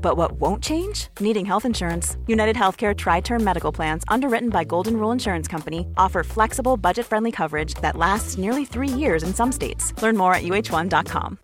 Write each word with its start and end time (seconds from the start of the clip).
But 0.00 0.16
what 0.16 0.32
won't 0.40 0.62
change? 0.62 1.08
Needing 1.20 1.44
health 1.44 1.64
insurance. 1.64 2.16
United 2.26 2.56
Healthcare 2.56 2.96
Tri 2.96 3.20
Term 3.20 3.44
Medical 3.44 3.72
Plans, 3.72 4.04
underwritten 4.08 4.48
by 4.48 4.64
Golden 4.64 4.96
Rule 4.96 5.12
Insurance 5.12 5.46
Company, 5.48 5.86
offer 5.96 6.24
flexible, 6.24 6.76
budget 6.76 7.04
friendly 7.04 7.30
coverage 7.32 7.74
that 7.82 7.96
lasts 7.96 8.38
nearly 8.38 8.64
three 8.64 8.88
years 8.88 9.22
in 9.22 9.34
some 9.34 9.52
states. 9.52 9.92
Learn 10.02 10.16
more 10.16 10.34
at 10.34 10.42
uh1.com. 10.44 11.38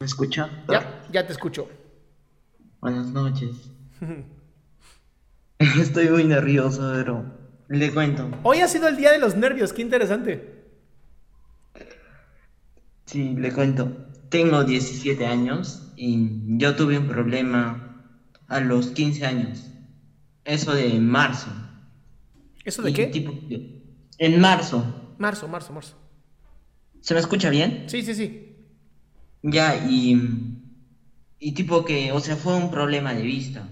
¿Me 0.00 0.06
escucha? 0.06 0.48
Ya, 0.68 1.02
ya 1.10 1.26
te 1.26 1.32
escucho. 1.32 1.68
Buenas 2.80 3.06
noches. 3.08 3.68
Estoy 5.58 6.08
muy 6.08 6.24
nervioso, 6.24 6.92
pero 6.94 7.24
le 7.68 7.92
cuento. 7.92 8.30
Hoy 8.42 8.60
ha 8.60 8.68
sido 8.68 8.88
el 8.88 8.96
día 8.96 9.12
de 9.12 9.18
los 9.18 9.36
nervios, 9.36 9.72
qué 9.72 9.82
interesante. 9.82 10.64
Sí, 13.06 13.34
le 13.36 13.52
cuento. 13.52 13.96
Tengo 14.28 14.64
17 14.64 15.24
años 15.26 15.92
y 15.96 16.28
yo 16.58 16.76
tuve 16.76 16.98
un 16.98 17.08
problema 17.08 18.04
a 18.48 18.60
los 18.60 18.88
15 18.88 19.24
años. 19.26 19.70
Eso 20.44 20.74
de 20.74 20.94
marzo. 21.00 21.50
¿Eso 22.64 22.82
de 22.82 22.90
Y 22.90 22.94
qué? 22.94 23.06
tipo- 23.06 23.32
en 24.18 24.40
marzo. 24.40 25.14
Marzo, 25.18 25.48
marzo, 25.48 25.72
marzo. 25.72 25.96
¿Se 27.00 27.14
me 27.14 27.20
escucha 27.20 27.48
bien? 27.50 27.84
Sí, 27.88 28.02
sí, 28.02 28.14
sí. 28.14 28.56
Ya, 29.42 29.86
y, 29.88 30.20
y 31.38 31.52
tipo 31.52 31.84
que, 31.84 32.12
o 32.12 32.20
sea, 32.20 32.36
fue 32.36 32.54
un 32.56 32.70
problema 32.70 33.14
de 33.14 33.22
vista. 33.22 33.68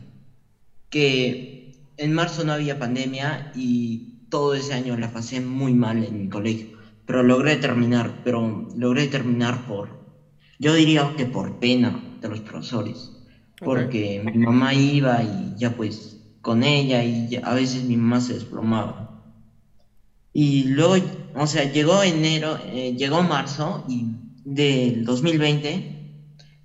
Que 0.89 1.56
en 1.97 2.13
marzo 2.15 2.45
no 2.45 2.53
había 2.53 2.79
pandemia 2.79 3.49
y 3.53 4.07
todo 4.29 4.55
ese 4.55 4.75
año 4.75 4.97
la 4.97 5.13
pasé 5.13 5.41
muy 5.41 5.75
mal 5.75 6.03
en 6.05 6.19
mi 6.19 6.29
colegio. 6.29 6.69
Pero 7.05 7.23
logré 7.23 7.57
terminar, 7.57 8.19
pero 8.23 8.65
logré 8.75 9.07
terminar 9.09 9.65
por, 9.65 9.97
yo 10.59 10.75
diría 10.75 11.15
que 11.17 11.27
por 11.27 11.59
pena 11.59 12.07
de 12.21 12.29
los 12.29 12.43
profesores. 12.43 13.15
Porque 13.63 14.21
mi 14.21 14.39
mamá 14.45 14.75
iba 14.75 15.23
y 15.25 15.57
ya 15.57 15.75
pues 15.77 16.21
con 16.43 16.63
ella 16.65 17.03
y 17.05 17.29
ya- 17.29 17.41
a 17.45 17.55
veces 17.55 17.85
mi 17.85 17.97
mamá 17.97 18.21
se 18.21 18.35
desplomaba. 18.35 19.09
Y 20.33 20.65
luego, 20.69 20.97
o 21.33 21.47
sea, 21.47 21.65
llegó 21.65 22.03
enero, 22.03 22.59
eh, 22.61 22.95
llegó 22.97 23.23
marzo 23.23 23.83
y 23.87 24.07
del 24.45 25.03
2020, 25.05 25.89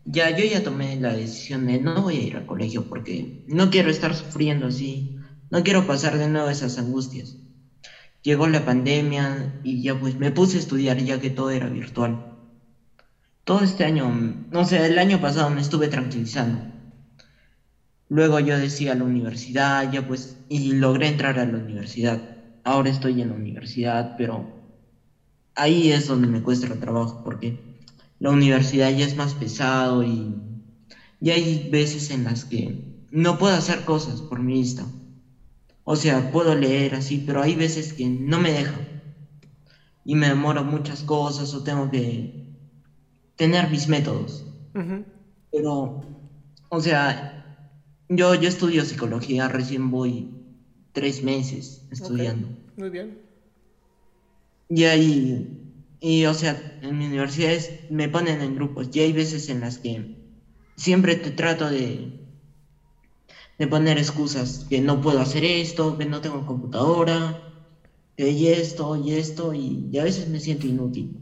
ya 0.06 0.30
yo 0.32 0.46
ya 0.46 0.64
tomé 0.64 0.98
la 0.98 1.14
decisión 1.16 1.66
de 1.68 1.80
no 1.80 2.02
voy 2.04 2.18
a 2.18 2.22
ir 2.24 2.36
al 2.38 2.46
colegio 2.46 2.88
porque 2.88 3.32
no 3.46 3.70
quiero 3.70 3.90
estar 3.92 4.16
sufriendo 4.16 4.68
así, 4.68 5.10
no 5.52 5.64
quiero 5.64 5.86
pasar 5.86 6.18
de 6.18 6.28
nuevo 6.30 6.50
esas 6.50 6.78
angustias. 6.80 7.38
Llegó 8.24 8.48
la 8.48 8.64
pandemia 8.66 9.50
y 9.62 9.84
ya 9.84 9.96
pues 9.96 10.18
me 10.20 10.32
puse 10.32 10.58
a 10.58 10.62
estudiar 10.62 11.00
ya 11.00 11.20
que 11.20 11.32
todo 11.32 11.52
era 11.52 11.70
virtual. 11.70 12.22
Todo 13.44 13.62
este 13.62 13.84
año, 13.84 14.10
no 14.50 14.66
sé, 14.66 14.84
el 14.84 14.98
año 14.98 15.20
pasado 15.20 15.52
me 15.52 15.62
estuve 15.62 15.88
tranquilizando. 15.90 16.66
Luego 18.10 18.40
yo 18.40 18.58
decía 18.60 18.92
a 18.92 18.96
la 18.96 19.06
universidad, 19.06 19.84
ya 19.90 20.04
pues, 20.04 20.38
y 20.48 20.74
logré 20.74 21.08
entrar 21.08 21.40
a 21.40 21.46
la 21.48 21.58
universidad. 21.58 22.22
Ahora 22.64 22.90
estoy 22.92 23.22
en 23.22 23.30
la 23.30 23.34
universidad, 23.36 24.08
pero 24.16 24.52
ahí 25.56 25.92
es 25.92 26.06
donde 26.08 26.28
me 26.28 26.42
cuesta 26.42 26.68
el 26.68 26.80
trabajo, 26.80 27.20
porque 27.24 27.58
la 28.20 28.32
universidad 28.32 28.92
ya 28.92 29.06
es 29.06 29.16
más 29.16 29.36
pesado 29.36 30.04
y, 30.04 30.42
y 31.20 31.32
hay 31.32 31.64
veces 31.66 32.10
en 32.12 32.26
las 32.26 32.46
que 32.46 32.78
no 33.12 33.38
puedo 33.38 33.56
hacer 33.56 33.84
cosas 33.84 34.24
por 34.24 34.42
mi 34.44 34.54
vista. 34.56 34.92
O 35.84 35.96
sea, 35.96 36.32
puedo 36.32 36.56
leer 36.56 36.96
así, 36.96 37.20
pero 37.20 37.42
hay 37.42 37.56
veces 37.56 37.94
que 37.94 38.10
no 38.10 38.40
me 38.40 38.52
deja. 38.52 38.88
Y 40.04 40.14
me 40.16 40.28
demoro 40.28 40.64
muchas 40.64 41.04
cosas 41.04 41.54
o 41.56 41.64
tengo 41.64 41.90
que 41.90 42.32
tener 43.36 43.70
mis 43.70 43.88
métodos. 43.90 44.46
Pero, 45.52 46.00
o 46.70 46.82
sea, 46.82 47.46
yo, 48.10 48.36
yo 48.36 48.50
estudio 48.50 48.86
psicología, 48.86 49.48
recién 49.48 49.92
voy 49.92 50.32
tres 50.94 51.24
meses 51.24 51.84
estudiando. 51.92 52.54
Muy 52.76 52.90
bien. 52.90 53.20
Y 54.70 54.84
ahí, 54.86 55.48
y 56.00 56.26
o 56.26 56.34
sea, 56.34 56.64
en 56.82 56.98
mi 56.98 57.06
universidad 57.08 57.52
es- 57.54 57.74
me 57.88 58.10
ponen 58.10 58.42
en 58.42 58.56
grupos 58.56 58.90
y 58.94 59.00
hay 59.02 59.12
veces 59.14 59.50
en 59.50 59.60
las 59.62 59.80
que 59.80 60.08
siempre 60.78 61.16
te 61.18 61.32
trato 61.32 61.70
de, 61.70 62.12
de 63.62 63.68
poner 63.68 64.00
excusas, 64.00 64.66
que 64.68 64.82
no 64.82 65.00
puedo 65.02 65.20
hacer 65.20 65.46
esto, 65.46 65.96
que 65.96 66.06
no 66.06 66.20
tengo 66.20 66.48
computadora, 66.48 67.44
que 68.18 68.32
y 68.32 68.48
esto 68.48 68.96
y 68.96 69.14
esto, 69.14 69.54
y, 69.54 69.88
y 69.92 70.00
a 70.00 70.04
veces 70.04 70.28
me 70.30 70.40
siento 70.40 70.66
inútil. 70.66 71.16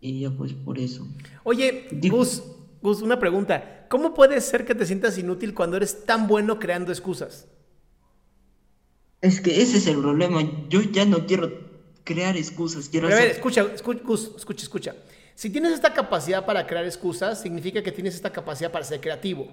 Y 0.00 0.20
ya 0.20 0.30
pues 0.30 0.52
por 0.52 0.78
eso. 0.78 1.04
Oye, 1.42 1.88
Digo- 1.90 2.18
Gus, 2.18 2.44
Gus, 2.80 3.02
una 3.02 3.18
pregunta. 3.18 3.86
¿Cómo 3.90 4.14
puede 4.14 4.40
ser 4.40 4.64
que 4.64 4.76
te 4.76 4.86
sientas 4.86 5.18
inútil 5.18 5.52
cuando 5.52 5.76
eres 5.76 6.04
tan 6.06 6.28
bueno 6.28 6.60
creando 6.60 6.92
excusas? 6.92 7.48
Es 9.20 9.40
que 9.40 9.60
ese 9.60 9.78
es 9.78 9.86
el 9.88 9.98
problema, 9.98 10.40
yo 10.68 10.80
ya 10.80 11.04
no 11.04 11.26
quiero 11.26 11.50
crear 12.04 12.36
excusas, 12.36 12.88
quiero 12.88 13.08
a 13.08 13.10
ver, 13.10 13.18
hacer... 13.18 13.30
escucha, 13.32 13.66
escucha, 13.74 14.00
Gus, 14.04 14.30
escucha, 14.36 14.62
escucha. 14.62 14.96
Si 15.34 15.50
tienes 15.50 15.72
esta 15.72 15.92
capacidad 15.92 16.46
para 16.46 16.68
crear 16.68 16.84
excusas, 16.84 17.40
significa 17.42 17.82
que 17.82 17.90
tienes 17.90 18.14
esta 18.14 18.30
capacidad 18.30 18.70
para 18.70 18.84
ser 18.84 19.00
creativo. 19.00 19.48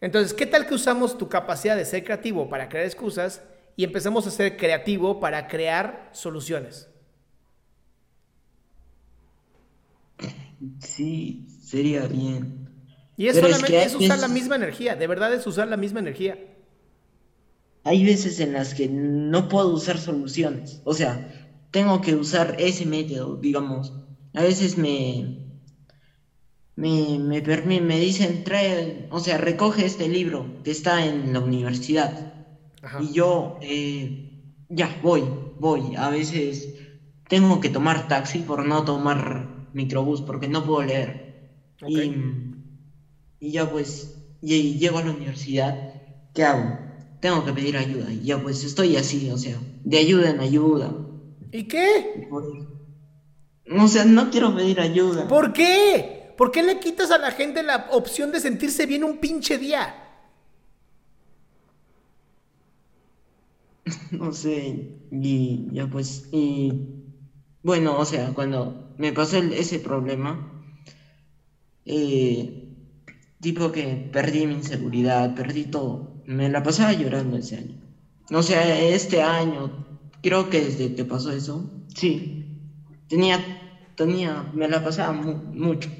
Entonces, 0.00 0.32
¿qué 0.32 0.46
tal 0.46 0.66
que 0.66 0.74
usamos 0.74 1.18
tu 1.18 1.28
capacidad 1.28 1.76
de 1.76 1.84
ser 1.84 2.04
creativo 2.04 2.48
para 2.48 2.68
crear 2.68 2.86
excusas 2.86 3.42
y 3.76 3.84
empezamos 3.84 4.26
a 4.26 4.30
ser 4.30 4.56
creativo 4.56 5.20
para 5.20 5.46
crear 5.46 6.08
soluciones? 6.12 6.88
Sí, 10.80 11.46
sería 11.62 12.06
bien. 12.06 12.68
Y 13.16 13.28
es 13.28 13.34
Pero 13.34 13.48
es 13.48 13.52
solamente 13.56 13.78
que 13.78 13.84
es 13.84 13.94
usar 13.94 14.18
la 14.18 14.28
misma 14.28 14.56
energía, 14.56 14.96
de 14.96 15.06
verdad 15.06 15.32
es 15.34 15.46
usar 15.46 15.68
la 15.68 15.76
misma 15.76 16.00
energía. 16.00 16.38
Hay 17.84 18.04
veces 18.04 18.40
en 18.40 18.52
las 18.52 18.74
que 18.74 18.88
no 18.88 19.48
puedo 19.48 19.68
usar 19.68 19.98
soluciones. 19.98 20.80
O 20.84 20.94
sea, 20.94 21.50
tengo 21.70 22.00
que 22.00 22.14
usar 22.14 22.56
ese 22.58 22.84
método, 22.86 23.36
digamos. 23.36 23.92
A 24.34 24.42
veces 24.42 24.76
me, 24.76 25.49
me, 26.80 27.18
me, 27.18 27.80
me 27.82 28.00
dicen, 28.00 28.42
trae, 28.42 29.06
o 29.10 29.20
sea, 29.20 29.36
recoge 29.36 29.84
este 29.84 30.08
libro 30.08 30.46
que 30.64 30.70
está 30.70 31.04
en 31.04 31.34
la 31.34 31.40
universidad. 31.40 32.32
Ajá. 32.82 33.02
Y 33.02 33.12
yo, 33.12 33.58
eh, 33.60 34.30
ya, 34.70 34.98
voy, 35.02 35.22
voy. 35.58 35.94
A 35.96 36.08
veces 36.08 36.74
tengo 37.28 37.60
que 37.60 37.68
tomar 37.68 38.08
taxi 38.08 38.38
por 38.38 38.64
no 38.64 38.84
tomar 38.84 39.68
microbús, 39.74 40.22
porque 40.22 40.48
no 40.48 40.64
puedo 40.64 40.82
leer. 40.82 41.50
Y, 41.86 42.12
y 43.40 43.52
ya 43.52 43.70
pues, 43.70 44.16
y, 44.40 44.54
y 44.54 44.78
llego 44.78 44.98
a 44.98 45.04
la 45.04 45.10
universidad, 45.10 46.02
¿qué 46.32 46.44
hago? 46.44 46.78
Tengo 47.20 47.44
que 47.44 47.52
pedir 47.52 47.76
ayuda. 47.76 48.10
Y 48.10 48.22
ya 48.22 48.40
pues 48.42 48.64
estoy 48.64 48.96
así, 48.96 49.30
o 49.30 49.36
sea, 49.36 49.58
de 49.84 49.98
ayuda 49.98 50.30
en 50.30 50.40
ayuda. 50.40 50.94
¿Y 51.52 51.64
qué? 51.64 52.26
O 53.78 53.86
sea, 53.86 54.06
no 54.06 54.30
quiero 54.30 54.54
pedir 54.56 54.80
ayuda. 54.80 55.28
¿Por 55.28 55.52
qué? 55.52 56.19
¿Por 56.40 56.50
qué 56.52 56.62
le 56.62 56.80
quitas 56.80 57.10
a 57.10 57.18
la 57.18 57.32
gente 57.32 57.62
la 57.62 57.84
opción 57.90 58.32
de 58.32 58.40
sentirse 58.40 58.86
bien 58.86 59.04
un 59.04 59.18
pinche 59.18 59.58
día? 59.58 59.94
No 64.12 64.32
sé, 64.32 64.86
y 65.10 65.66
ya 65.72 65.86
pues, 65.88 66.22
y 66.30 66.72
bueno, 67.62 67.98
o 67.98 68.04
sea, 68.06 68.32
cuando 68.32 68.76
me 68.98 69.12
pasó 69.12 69.38
el- 69.38 69.52
ese 69.52 69.80
problema, 69.80 70.40
eh, 71.84 72.52
tipo 73.40 73.72
que 73.72 73.84
perdí 74.12 74.46
mi 74.46 74.54
inseguridad, 74.54 75.34
perdí 75.34 75.66
todo. 75.66 76.08
Me 76.26 76.48
la 76.50 76.62
pasaba 76.62 76.92
llorando 76.94 77.36
ese 77.38 77.56
año. 77.56 77.76
O 78.32 78.42
sea, 78.42 78.78
este 78.80 79.22
año, 79.22 79.72
creo 80.22 80.48
que 80.50 80.62
desde 80.62 80.94
que 80.94 81.04
pasó 81.04 81.32
eso, 81.32 81.70
sí, 81.94 82.46
tenía, 83.08 83.38
tenía, 83.96 84.48
me 84.52 84.68
la 84.68 84.82
pasaba 84.82 85.12
mucho. 85.14 85.90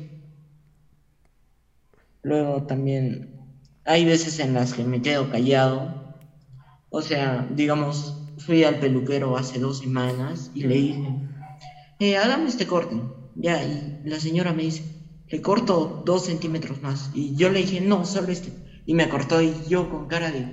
Luego 2.22 2.64
también 2.64 3.40
hay 3.84 4.04
veces 4.04 4.38
en 4.40 4.54
las 4.54 4.74
que 4.74 4.84
me 4.84 5.02
quedo 5.02 5.30
callado. 5.30 6.14
O 6.90 7.02
sea, 7.02 7.48
digamos, 7.50 8.16
fui 8.38 8.64
al 8.64 8.78
peluquero 8.78 9.36
hace 9.36 9.58
dos 9.58 9.78
semanas 9.78 10.50
y 10.54 10.64
le 10.64 10.74
dije, 10.74 11.08
eh, 12.00 12.16
hágame 12.16 12.48
este 12.48 12.66
corte. 12.66 13.00
Ya, 13.36 13.62
y 13.62 14.00
la 14.04 14.20
señora 14.20 14.52
me 14.52 14.64
dice, 14.64 14.84
le 15.28 15.40
corto 15.40 16.02
dos 16.04 16.26
centímetros 16.26 16.82
más. 16.82 17.10
Y 17.14 17.36
yo 17.36 17.48
le 17.48 17.60
dije, 17.60 17.80
no, 17.80 18.04
solo 18.04 18.28
este. 18.28 18.52
Y 18.86 18.94
me 18.94 19.08
cortó 19.08 19.40
y 19.40 19.54
yo 19.68 19.88
con 19.88 20.08
cara 20.08 20.30
de, 20.30 20.46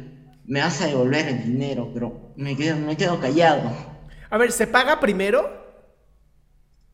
me 0.46 0.62
vas 0.62 0.82
a 0.82 0.88
devolver 0.88 1.28
el 1.28 1.44
dinero, 1.44 1.90
pero 1.94 2.34
me 2.38 2.56
quedo, 2.56 2.78
me 2.78 2.96
quedo 2.96 3.20
callado. 3.20 3.72
A 4.30 4.38
ver, 4.38 4.52
¿se 4.52 4.68
paga 4.68 5.00
primero? 5.00 5.66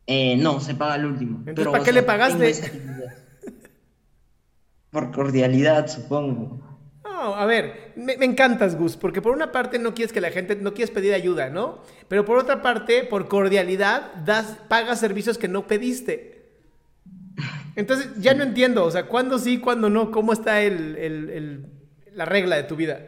Eh, 0.06 0.36
no, 0.36 0.60
se 0.60 0.74
paga 0.74 0.96
el 0.96 1.06
último. 1.06 1.42
pero, 1.44 1.72
¿para 1.72 1.84
qué 1.84 1.92
le 1.92 2.02
pagaste? 2.02 2.52
Por 4.94 5.10
cordialidad, 5.10 5.88
supongo. 5.88 6.60
No, 7.02 7.34
a 7.34 7.44
ver, 7.46 7.92
me, 7.96 8.12
encantas, 8.14 8.78
Gus, 8.78 8.96
porque 8.96 9.20
por 9.20 9.34
una 9.34 9.50
parte 9.50 9.80
no 9.80 9.92
quieres 9.92 10.12
que 10.12 10.20
la 10.20 10.30
gente, 10.30 10.54
no 10.54 10.72
quieres 10.72 10.94
pedir 10.94 11.14
ayuda, 11.14 11.50
¿no? 11.50 11.80
Pero 12.06 12.24
por 12.24 12.38
otra 12.38 12.62
parte, 12.62 13.02
por 13.02 13.26
cordialidad, 13.26 14.14
das, 14.24 14.56
pagas 14.68 15.00
servicios 15.00 15.36
que 15.36 15.48
no 15.48 15.66
pediste. 15.66 16.48
Entonces, 17.74 18.08
ya 18.18 18.34
no 18.34 18.44
entiendo, 18.44 18.84
o 18.84 18.90
sea, 18.92 19.06
¿cuándo 19.06 19.40
sí, 19.40 19.58
cuándo 19.58 19.90
no? 19.90 20.12
¿Cómo 20.12 20.32
está 20.32 20.62
el, 20.62 21.66
la 22.12 22.24
regla 22.24 22.54
de 22.54 22.62
tu 22.62 22.76
vida? 22.76 23.00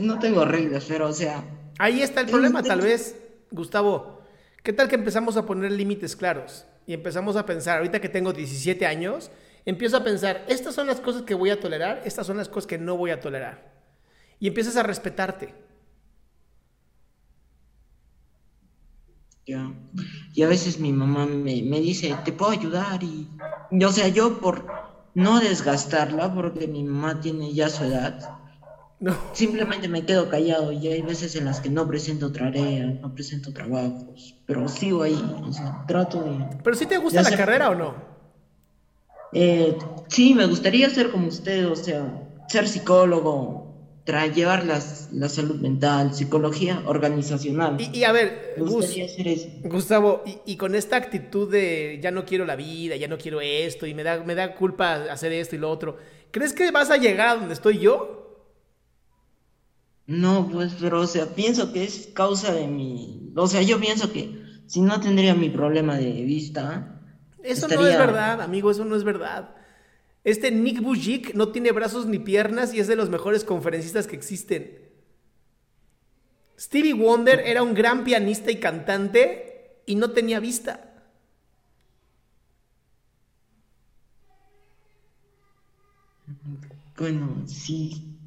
No 0.00 0.18
tengo 0.18 0.44
reglas, 0.44 0.86
pero, 0.88 1.06
o 1.08 1.12
sea... 1.12 1.44
Ahí 1.78 2.02
está 2.02 2.20
el 2.20 2.26
problema, 2.26 2.64
tal 2.64 2.80
vez, 2.80 3.14
Gustavo. 3.52 4.22
¿Qué 4.64 4.72
tal 4.72 4.88
que 4.88 4.96
empezamos 4.96 5.36
a 5.36 5.46
poner 5.46 5.70
límites 5.70 6.16
claros? 6.16 6.66
Y 6.84 6.94
empezamos 6.94 7.36
a 7.36 7.46
pensar, 7.46 7.78
ahorita 7.78 8.00
que 8.00 8.08
tengo 8.08 8.32
17 8.32 8.84
años, 8.86 9.30
empiezo 9.64 9.96
a 9.96 10.04
pensar, 10.04 10.44
estas 10.48 10.74
son 10.74 10.86
las 10.86 11.00
cosas 11.00 11.22
que 11.22 11.34
voy 11.34 11.50
a 11.50 11.60
tolerar, 11.60 12.02
estas 12.04 12.26
son 12.26 12.36
las 12.36 12.48
cosas 12.48 12.66
que 12.66 12.78
no 12.78 12.96
voy 12.96 13.10
a 13.10 13.20
tolerar. 13.20 13.72
Y 14.38 14.48
empiezas 14.48 14.76
a 14.76 14.82
respetarte. 14.82 15.54
Ya. 19.46 19.72
Y 20.34 20.42
a 20.42 20.48
veces 20.48 20.78
mi 20.78 20.92
mamá 20.92 21.26
me, 21.26 21.80
dice, 21.80 22.16
te 22.24 22.32
puedo 22.32 22.52
ayudar. 22.52 23.02
Y, 23.02 23.28
o 23.84 23.92
sea, 23.92 24.08
yo 24.08 24.40
por 24.40 24.66
no 25.14 25.40
desgastarla, 25.40 26.32
porque 26.34 26.66
mi 26.68 26.84
mamá 26.84 27.20
tiene 27.20 27.52
ya 27.52 27.68
su 27.68 27.84
edad, 27.84 28.38
simplemente 29.32 29.88
me 29.88 30.06
quedo 30.06 30.28
callado. 30.28 30.72
Y 30.72 30.88
hay 30.88 31.02
veces 31.02 31.34
en 31.36 31.46
las 31.46 31.60
que 31.60 31.68
no 31.68 31.86
presento 31.86 32.32
tarea, 32.32 32.86
no 32.86 33.12
presento 33.12 33.52
trabajos, 33.52 34.36
pero 34.46 34.68
sigo 34.68 35.02
ahí, 35.02 35.20
o 35.42 35.52
sea, 35.52 35.84
trato 35.86 36.22
de... 36.22 36.58
¿Pero 36.62 36.76
si 36.76 36.86
te 36.86 36.98
gusta 36.98 37.22
la 37.22 37.36
carrera 37.36 37.70
o 37.70 37.74
no? 37.74 38.09
Eh, 39.32 39.76
sí, 40.08 40.34
me 40.34 40.46
gustaría 40.46 40.90
ser 40.90 41.10
como 41.10 41.28
usted, 41.28 41.68
o 41.68 41.76
sea, 41.76 42.22
ser 42.48 42.66
psicólogo, 42.68 43.70
llevar 44.34 44.64
las, 44.64 45.08
la 45.12 45.28
salud 45.28 45.56
mental, 45.60 46.14
psicología 46.14 46.82
organizacional. 46.86 47.76
Y, 47.80 48.04
a 48.04 48.12
ver, 48.12 48.54
Gustavo, 49.64 50.22
y, 50.46 50.56
con 50.56 50.74
esta 50.74 50.96
actitud 50.96 51.50
de 51.50 52.00
ya 52.02 52.10
no 52.10 52.24
quiero 52.24 52.44
la 52.44 52.56
vida, 52.56 52.96
ya 52.96 53.08
no 53.08 53.18
quiero 53.18 53.40
esto, 53.40 53.86
y 53.86 53.94
me 53.94 54.02
da, 54.02 54.22
me 54.24 54.34
da 54.34 54.54
culpa 54.54 54.94
hacer 55.10 55.32
esto 55.32 55.56
y 55.56 55.58
lo 55.58 55.70
otro, 55.70 55.96
¿crees 56.30 56.52
que 56.52 56.70
vas 56.70 56.90
a 56.90 56.96
llegar 56.96 57.28
a 57.28 57.36
donde 57.36 57.54
estoy 57.54 57.78
yo? 57.78 58.16
No, 60.06 60.48
pues, 60.50 60.74
pero, 60.80 61.00
o 61.00 61.06
sea, 61.06 61.26
pienso 61.34 61.72
que 61.72 61.84
es 61.84 62.10
causa 62.12 62.52
de 62.52 62.66
mi. 62.66 63.32
O 63.36 63.46
sea, 63.46 63.62
yo 63.62 63.78
pienso 63.78 64.12
que 64.12 64.42
si 64.66 64.80
no 64.80 65.00
tendría 65.00 65.34
mi 65.34 65.50
problema 65.50 65.96
de 65.96 66.10
vista, 66.24 66.99
eso 67.42 67.68
no 67.68 67.86
es 67.86 67.98
verdad, 67.98 68.40
amigo, 68.42 68.70
eso 68.70 68.84
no 68.84 68.96
es 68.96 69.04
verdad. 69.04 69.54
Este 70.24 70.50
Nick 70.50 70.82
Bujik 70.82 71.34
no 71.34 71.48
tiene 71.48 71.72
brazos 71.72 72.06
ni 72.06 72.18
piernas 72.18 72.74
y 72.74 72.80
es 72.80 72.88
de 72.88 72.96
los 72.96 73.08
mejores 73.08 73.44
conferencistas 73.44 74.06
que 74.06 74.16
existen. 74.16 74.78
Stevie 76.58 76.92
Wonder 76.92 77.40
era 77.40 77.62
un 77.62 77.72
gran 77.72 78.04
pianista 78.04 78.50
y 78.50 78.60
cantante 78.60 79.80
y 79.86 79.94
no 79.94 80.10
tenía 80.10 80.40
vista. 80.40 80.90
Bueno, 86.98 87.44
sí. 87.46 88.18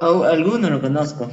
alguno 0.00 0.68
lo 0.68 0.80
conozco. 0.80 1.30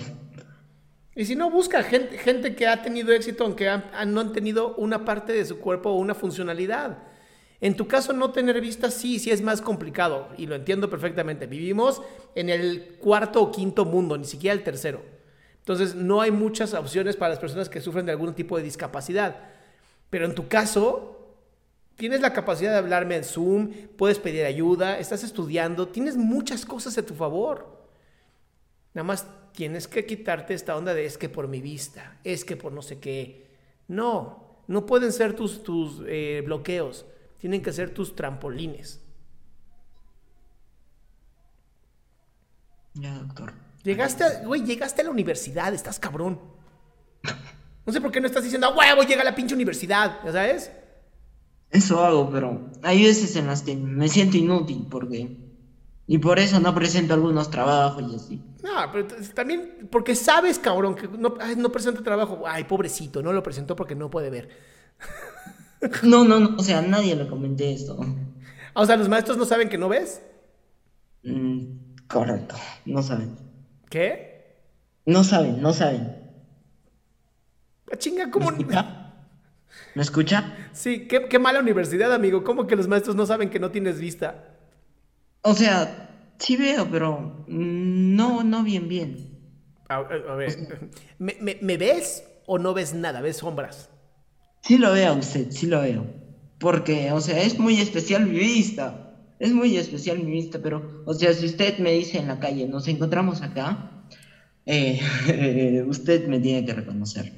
Y 1.16 1.26
si 1.26 1.36
no, 1.36 1.50
busca 1.50 1.82
gente, 1.82 2.18
gente 2.18 2.56
que 2.56 2.68
ha 2.68 2.82
tenido 2.82 3.14
éxito 3.14 3.46
aunque 3.46 3.66
no 4.06 4.20
han 4.20 4.34
tenido 4.34 4.76
una 4.76 5.06
parte 5.06 5.32
de 5.32 5.46
su 5.46 5.60
cuerpo 5.60 5.90
o 5.90 5.96
una 5.96 6.14
funcionalidad. 6.14 6.98
En 7.62 7.78
tu 7.78 7.88
caso, 7.88 8.12
no 8.12 8.32
tener 8.32 8.60
vista 8.60 8.92
sí, 8.92 9.18
sí 9.18 9.32
es 9.32 9.42
más 9.42 9.62
complicado 9.62 10.28
y 10.38 10.46
lo 10.46 10.56
entiendo 10.56 10.90
perfectamente. 10.90 11.48
Vivimos 11.48 12.02
en 12.36 12.50
el 12.50 12.98
cuarto 13.00 13.42
o 13.42 13.52
quinto 13.52 13.86
mundo, 13.86 14.18
ni 14.18 14.26
siquiera 14.26 14.54
el 14.54 14.64
tercero. 14.64 15.02
Entonces, 15.60 15.96
no 15.96 16.22
hay 16.22 16.32
muchas 16.32 16.74
opciones 16.74 17.16
para 17.16 17.30
las 17.30 17.40
personas 17.40 17.70
que 17.70 17.82
sufren 17.82 18.06
de 18.06 18.12
algún 18.12 18.34
tipo 18.34 18.58
de 18.58 18.64
discapacidad. 18.64 19.38
Pero 20.10 20.26
en 20.26 20.36
tu 20.36 20.50
caso, 20.50 21.38
tienes 21.96 22.20
la 22.20 22.34
capacidad 22.34 22.72
de 22.72 22.78
hablarme 22.78 23.16
en 23.16 23.24
Zoom, 23.24 23.72
puedes 23.98 24.20
pedir 24.20 24.46
ayuda, 24.46 25.00
estás 25.00 25.24
estudiando, 25.24 25.88
tienes 25.88 26.18
muchas 26.18 26.66
cosas 26.66 26.98
a 26.98 27.06
tu 27.06 27.16
favor. 27.16 27.88
Nada 28.94 29.06
más 29.06 29.26
tienes 29.56 29.88
que 29.88 30.06
quitarte 30.06 30.54
esta 30.54 30.76
onda 30.76 30.94
de 30.94 31.06
es 31.06 31.18
que 31.18 31.30
por 31.30 31.48
mi 31.48 31.62
vista, 31.62 32.20
es 32.24 32.46
que 32.46 32.58
por 32.58 32.72
no 32.72 32.82
sé 32.82 33.00
qué. 33.00 33.48
No, 33.88 34.64
no 34.68 34.86
pueden 34.86 35.12
ser 35.12 35.36
tus, 35.36 35.64
tus 35.64 36.02
eh, 36.08 36.42
bloqueos, 36.46 37.06
tienen 37.40 37.62
que 37.62 37.72
ser 37.72 37.94
tus 37.94 38.16
trampolines. 38.16 39.02
Ya, 42.96 43.18
doctor. 43.18 43.54
Llegaste 43.84 44.24
a, 44.24 44.44
güey, 44.46 44.64
llegaste 44.64 45.02
a 45.02 45.06
la 45.06 45.12
universidad, 45.12 45.74
estás 45.74 46.00
cabrón. 46.00 46.40
No 47.86 47.94
sé 47.94 48.02
por 48.02 48.12
qué 48.12 48.20
no 48.20 48.28
estás 48.28 48.44
diciendo, 48.44 48.68
a 48.68 48.76
huevo, 48.76 49.04
llega 49.04 49.22
a 49.22 49.26
la 49.26 49.36
pinche 49.36 49.54
universidad, 49.54 50.24
¿ya 50.26 50.32
sabes? 50.32 50.72
Eso 51.70 52.04
hago, 52.04 52.30
pero 52.32 52.72
hay 52.82 53.04
veces 53.04 53.36
en 53.36 53.48
las 53.48 53.62
que 53.62 53.76
me 53.76 54.08
siento 54.08 54.38
inútil 54.38 54.88
porque 54.90 55.45
y 56.08 56.20
por 56.20 56.38
eso 56.38 56.60
no 56.60 56.74
presento 56.76 57.14
algunos 57.14 57.50
trabajos 57.50 58.04
y 58.12 58.16
así. 58.16 58.44
No, 58.64 58.92
pero 58.92 59.08
también 59.34 59.88
porque 59.92 60.16
sabes, 60.16 60.60
cabrón, 60.60 60.96
que 60.96 61.08
no, 61.08 61.36
no 61.58 61.72
presenta 61.72 62.04
trabajo. 62.04 62.44
Ay, 62.46 62.66
pobrecito, 62.66 63.24
no 63.24 63.34
lo 63.34 63.42
presentó 63.42 63.76
porque 63.76 63.96
no 63.96 64.10
puede 64.10 64.30
ver. 64.30 64.50
No, 66.02 66.24
no, 66.24 66.40
no, 66.40 66.56
o 66.58 66.64
sea, 66.64 66.82
nadie 66.82 67.16
le 67.16 67.28
comenté 67.28 67.72
esto. 67.72 68.00
O 68.74 68.86
sea, 68.88 68.98
¿los 68.98 69.08
maestros 69.08 69.38
no 69.38 69.46
saben 69.46 69.70
que 69.70 69.78
no 69.78 69.88
ves? 69.88 70.20
Mm, 71.24 72.06
correcto, 72.08 72.56
no 72.86 73.04
saben. 73.04 73.38
¿Qué? 73.90 74.58
No 75.06 75.24
saben, 75.24 75.62
no 75.62 75.74
saben. 75.74 76.16
Ah, 77.92 77.98
chinga, 77.98 78.32
¿cómo? 78.32 78.50
¿Me 78.52 78.58
escucha? 78.58 79.14
¿Me 79.94 80.02
escucha? 80.02 80.70
Sí, 80.74 81.08
qué, 81.08 81.28
qué 81.28 81.38
mala 81.38 81.60
universidad, 81.60 82.14
amigo. 82.14 82.44
¿Cómo 82.44 82.66
que 82.66 82.76
los 82.76 82.88
maestros 82.88 83.16
no 83.16 83.26
saben 83.28 83.52
que 83.52 83.60
no 83.60 83.70
tienes 83.70 84.00
vista? 84.00 84.55
O 85.48 85.54
sea, 85.54 86.10
sí 86.40 86.58
veo, 86.58 86.88
pero 86.90 87.46
no, 87.48 88.44
no 88.44 88.64
bien, 88.64 88.88
bien. 88.88 89.30
A, 89.90 90.02
ver, 90.02 90.58
¿me, 91.20 91.78
ves 91.78 92.24
o 92.48 92.58
no 92.58 92.74
ves 92.74 92.96
nada? 92.96 93.22
¿Ves 93.22 93.38
sombras? 93.38 93.92
Sí 94.62 94.80
lo 94.80 94.92
veo 94.94 95.14
usted, 95.14 95.52
sí 95.52 95.68
lo 95.68 95.82
veo. 95.82 96.04
Porque, 96.58 97.12
o 97.12 97.22
sea, 97.22 97.44
es 97.44 97.60
muy 97.60 97.80
especial 97.80 98.26
mi 98.26 98.40
vista. 98.40 99.14
Es 99.38 99.52
muy 99.52 99.78
especial 99.78 100.18
mi 100.18 100.32
vista, 100.32 100.60
pero, 100.64 101.04
o 101.06 101.14
sea, 101.14 101.32
si 101.32 101.46
usted 101.46 101.78
me 101.78 101.92
dice 101.92 102.18
en 102.18 102.28
la 102.28 102.40
calle, 102.40 102.68
nos 102.68 102.88
encontramos 102.88 103.44
acá, 103.44 104.08
eh, 104.66 105.00
usted 105.88 106.28
me 106.28 106.40
tiene 106.40 106.66
que 106.66 106.74
reconocer. 106.74 107.34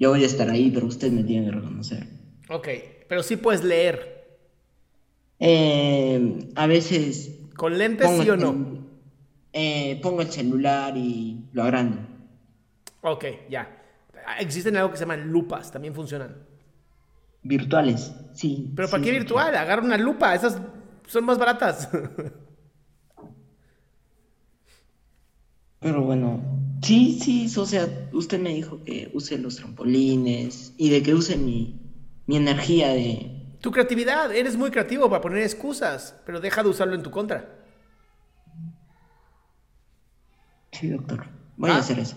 Yo 0.00 0.10
voy 0.10 0.22
a 0.22 0.26
estar 0.26 0.48
ahí, 0.48 0.70
pero 0.70 0.86
usted 0.86 1.12
me 1.12 1.24
tiene 1.24 1.44
que 1.44 1.52
reconocer. 1.52 2.06
Ok, 2.48 2.68
pero 3.06 3.22
sí 3.22 3.36
puedes 3.36 3.62
leer. 3.62 4.17
Eh, 5.40 6.50
a 6.54 6.66
veces... 6.66 7.36
¿Con 7.56 7.76
lentes 7.76 8.08
sí 8.20 8.30
o 8.30 8.36
no? 8.36 8.78
Eh, 9.52 9.98
pongo 10.02 10.22
el 10.22 10.30
celular 10.30 10.96
y 10.96 11.44
lo 11.52 11.64
agrando. 11.64 11.98
Ok, 13.02 13.24
ya. 13.50 13.82
Existen 14.38 14.76
algo 14.76 14.90
que 14.90 14.96
se 14.96 15.04
llaman 15.04 15.30
lupas, 15.32 15.72
también 15.72 15.94
funcionan. 15.94 16.36
Virtuales, 17.42 18.12
sí. 18.34 18.72
¿Pero 18.76 18.88
para 18.90 19.02
qué 19.02 19.10
virtual? 19.10 19.54
Agarra 19.54 19.82
una 19.82 19.96
lupa, 19.96 20.34
esas 20.34 20.60
son 21.06 21.24
más 21.24 21.38
baratas. 21.38 21.88
Pero 25.80 26.02
bueno, 26.02 26.42
sí, 26.82 27.18
sí, 27.22 27.48
o 27.56 27.64
sea, 27.64 27.88
usted 28.12 28.40
me 28.40 28.52
dijo 28.52 28.82
que 28.84 29.10
use 29.14 29.38
los 29.38 29.56
trampolines 29.56 30.74
y 30.76 30.90
de 30.90 31.02
que 31.02 31.14
use 31.14 31.36
mi, 31.36 31.80
mi 32.26 32.36
energía 32.36 32.88
de, 32.88 33.37
Tu 33.60 33.70
creatividad, 33.72 34.34
eres 34.34 34.56
muy 34.56 34.70
creativo 34.70 35.08
para 35.10 35.20
poner 35.20 35.42
excusas, 35.42 36.14
pero 36.24 36.40
deja 36.40 36.62
de 36.62 36.68
usarlo 36.68 36.94
en 36.94 37.02
tu 37.02 37.10
contra. 37.10 37.48
Sí, 40.72 40.88
doctor. 40.90 41.26
Voy 41.56 41.70
a 41.70 41.76
¿Ah? 41.76 41.78
hacer 41.78 41.98
eso. 41.98 42.16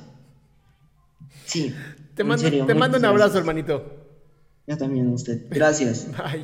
Sí. 1.46 1.76
Te 2.16 2.24
mando, 2.24 2.44
serio, 2.44 2.66
te 2.66 2.76
mando 2.76 2.98
muchas 2.98 3.00
un 3.00 3.06
abrazo, 3.06 3.34
gracias. 3.34 3.40
hermanito. 3.40 4.08
Yo 4.68 4.78
también 4.78 5.08
a 5.10 5.14
usted. 5.14 5.48
Gracias. 5.50 6.08
Bye. 6.18 6.44